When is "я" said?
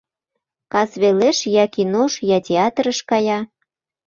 1.63-1.65, 2.35-2.39